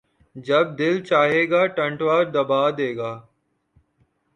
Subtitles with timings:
[0.35, 3.11] جب دل چاھے گا، ٹنٹوا دبا دے گا